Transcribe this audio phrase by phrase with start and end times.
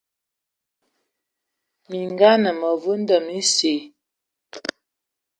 [1.89, 3.81] Minga anə məvul ndəm esil.